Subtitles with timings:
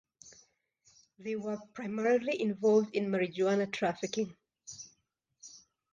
[1.19, 4.35] They were primarily involved in marijuana trafficking.